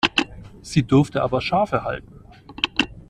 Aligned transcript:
Sie 0.63 0.81
durften 0.81 1.19
aber 1.19 1.41
Schafe 1.41 1.83
halten. 1.83 2.23